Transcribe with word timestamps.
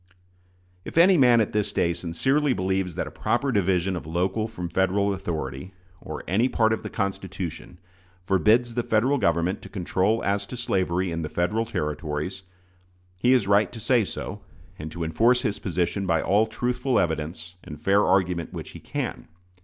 If 0.83 0.97
any 0.97 1.15
man 1.15 1.41
at 1.41 1.51
this 1.51 1.71
day 1.71 1.93
sincerely 1.93 2.53
believes 2.53 2.95
that 2.95 3.05
a 3.05 3.11
proper 3.11 3.51
division 3.51 3.95
of 3.95 4.07
local 4.07 4.47
from 4.47 4.67
Federal 4.67 5.13
authority, 5.13 5.75
or 6.01 6.23
any 6.27 6.49
part 6.49 6.73
of 6.73 6.81
the 6.81 6.89
Constitution, 6.89 7.77
forbids 8.23 8.73
the 8.73 8.81
Federal 8.81 9.19
Government 9.19 9.61
to 9.61 9.69
control 9.69 10.23
as 10.23 10.47
to 10.47 10.57
slavery 10.57 11.11
in 11.11 11.21
the 11.21 11.29
Federal 11.29 11.67
Territories, 11.67 12.41
he 13.15 13.31
is 13.31 13.47
right 13.47 13.71
to 13.71 13.79
say 13.79 14.03
so, 14.03 14.41
and 14.79 14.91
to 14.91 15.03
enforce 15.03 15.43
his 15.43 15.59
position 15.59 16.07
by 16.07 16.19
all 16.19 16.47
truthful 16.47 16.97
evidence 16.97 17.53
and 17.63 17.79
fair 17.79 18.03
argument 18.03 18.51
which 18.51 18.71
he 18.71 18.79
can. 18.79 19.27